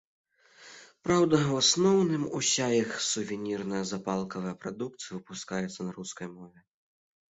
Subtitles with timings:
[1.07, 6.71] Праўда, у асноўным уся іх сувенірная запалкавая прадукцыя выпускаецца на рускай мове.